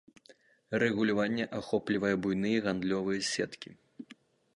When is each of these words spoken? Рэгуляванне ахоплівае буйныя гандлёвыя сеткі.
Рэгуляванне 0.83 1.45
ахоплівае 1.59 2.13
буйныя 2.23 2.63
гандлёвыя 2.69 3.21
сеткі. 3.33 3.69